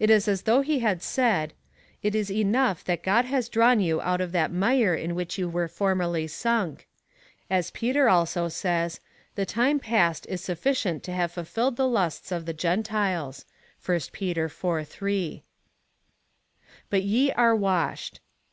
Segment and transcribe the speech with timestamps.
[0.00, 1.54] It is as though he had said:"
[2.02, 5.48] It' is enough that God has drawn you out of that mire in which you
[5.48, 6.88] were formerly sunk;"
[7.48, 8.98] as Peter also says,"
[9.36, 13.44] The time past is sufficient to have fulfilled the lusts of the Gentiles."
[13.86, 14.36] (1 Pet.
[14.36, 15.00] iv.
[15.00, 15.44] 8.)
[16.90, 18.18] But ye are washed.